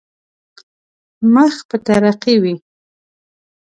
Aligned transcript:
مخ 1.33 1.53
پر 1.69 1.79
ترقي 1.85 2.35
وي. 2.43 2.53